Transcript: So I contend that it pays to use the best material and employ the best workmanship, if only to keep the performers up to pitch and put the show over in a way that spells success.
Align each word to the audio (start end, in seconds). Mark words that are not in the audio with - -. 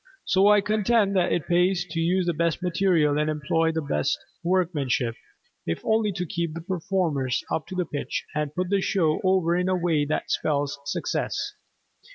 So 0.25 0.47
I 0.47 0.61
contend 0.61 1.15
that 1.15 1.31
it 1.31 1.45
pays 1.47 1.85
to 1.91 1.99
use 1.99 2.25
the 2.25 2.33
best 2.33 2.63
material 2.63 3.19
and 3.19 3.29
employ 3.29 3.71
the 3.71 3.83
best 3.83 4.17
workmanship, 4.43 5.13
if 5.67 5.79
only 5.85 6.11
to 6.13 6.25
keep 6.25 6.55
the 6.55 6.61
performers 6.61 7.43
up 7.51 7.67
to 7.67 7.85
pitch 7.85 8.25
and 8.33 8.51
put 8.55 8.71
the 8.71 8.81
show 8.81 9.21
over 9.23 9.55
in 9.55 9.69
a 9.69 9.75
way 9.75 10.05
that 10.05 10.31
spells 10.31 10.79
success. 10.85 11.53